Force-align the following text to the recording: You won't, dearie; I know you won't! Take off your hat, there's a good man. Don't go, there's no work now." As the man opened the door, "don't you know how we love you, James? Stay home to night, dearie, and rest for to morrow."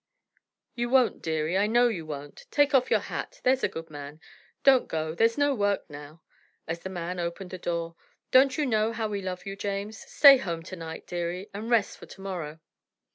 You 0.73 0.89
won't, 0.89 1.21
dearie; 1.21 1.59
I 1.59 1.67
know 1.67 1.87
you 1.87 2.07
won't! 2.07 2.47
Take 2.49 2.73
off 2.73 2.89
your 2.89 3.01
hat, 3.01 3.39
there's 3.43 3.63
a 3.63 3.67
good 3.67 3.91
man. 3.91 4.19
Don't 4.63 4.87
go, 4.87 5.13
there's 5.13 5.37
no 5.37 5.53
work 5.53 5.87
now." 5.91 6.23
As 6.67 6.79
the 6.79 6.89
man 6.89 7.19
opened 7.19 7.51
the 7.51 7.59
door, 7.59 7.95
"don't 8.31 8.57
you 8.57 8.65
know 8.65 8.93
how 8.93 9.07
we 9.07 9.21
love 9.21 9.45
you, 9.45 9.55
James? 9.55 9.99
Stay 9.99 10.37
home 10.37 10.63
to 10.63 10.75
night, 10.75 11.05
dearie, 11.05 11.51
and 11.53 11.69
rest 11.69 11.99
for 11.99 12.07
to 12.07 12.19
morrow." 12.19 12.59